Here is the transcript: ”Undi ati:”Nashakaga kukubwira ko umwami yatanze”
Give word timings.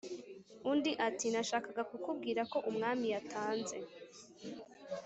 ”Undi 0.71 0.91
ati:”Nashakaga 1.07 1.83
kukubwira 1.91 2.41
ko 2.51 2.57
umwami 2.69 3.05
yatanze” 3.13 3.77